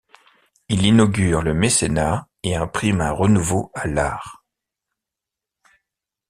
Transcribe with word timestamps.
Il 0.67 0.83
inaugure 0.83 1.43
le 1.43 1.53
mécénat 1.53 2.27
et 2.41 2.55
imprime 2.55 3.01
un 3.01 3.11
renouveau 3.11 3.69
à 3.75 3.85
l'art. 3.85 4.43